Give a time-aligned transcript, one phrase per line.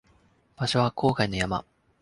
[0.57, 1.63] 場所は郊外の山